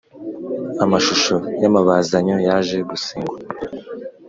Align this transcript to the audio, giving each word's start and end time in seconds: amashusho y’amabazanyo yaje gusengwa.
amashusho 0.83 1.35
y’amabazanyo 1.61 2.35
yaje 2.47 2.77
gusengwa. 2.89 3.37